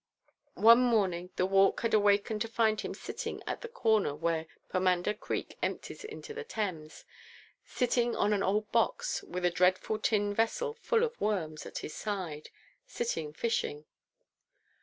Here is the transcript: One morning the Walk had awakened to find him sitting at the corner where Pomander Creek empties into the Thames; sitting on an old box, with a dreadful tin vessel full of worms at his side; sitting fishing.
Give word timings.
One 0.55 0.79
morning 0.79 1.29
the 1.35 1.45
Walk 1.45 1.81
had 1.81 1.93
awakened 1.93 2.41
to 2.41 2.47
find 2.47 2.81
him 2.81 2.95
sitting 2.95 3.43
at 3.45 3.61
the 3.61 3.67
corner 3.67 4.15
where 4.15 4.47
Pomander 4.67 5.13
Creek 5.13 5.59
empties 5.61 6.03
into 6.03 6.33
the 6.33 6.43
Thames; 6.43 7.05
sitting 7.65 8.15
on 8.15 8.33
an 8.33 8.41
old 8.41 8.71
box, 8.71 9.21
with 9.21 9.45
a 9.45 9.51
dreadful 9.51 9.99
tin 9.99 10.33
vessel 10.33 10.73
full 10.81 11.03
of 11.03 11.21
worms 11.21 11.67
at 11.67 11.77
his 11.77 11.93
side; 11.93 12.49
sitting 12.87 13.31
fishing. 13.31 13.85